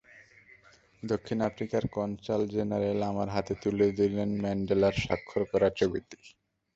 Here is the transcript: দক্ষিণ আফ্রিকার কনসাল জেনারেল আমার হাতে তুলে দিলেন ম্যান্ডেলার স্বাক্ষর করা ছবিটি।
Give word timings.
দক্ষিণ 1.03 1.37
আফ্রিকার 1.49 1.83
কনসাল 1.95 2.41
জেনারেল 2.53 2.99
আমার 3.11 3.27
হাতে 3.35 3.53
তুলে 3.61 3.87
দিলেন 3.99 4.29
ম্যান্ডেলার 4.43 4.95
স্বাক্ষর 5.03 5.43
করা 5.51 5.69
ছবিটি। 5.79 6.17